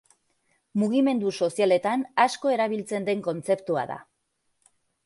[0.83, 4.05] Mugimendu sozialetan asko erabiltzen den kontzeptua da.